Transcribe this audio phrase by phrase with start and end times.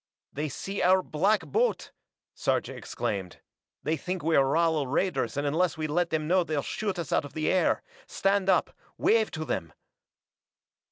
[0.33, 1.91] "They see our black boat!"
[2.33, 3.37] Sarja exclaimed.
[3.83, 7.23] "They think we're Rala raiders and unless we let them know they'll shoot us out
[7.23, 7.83] of the air!
[8.07, 9.73] Stand up wave to them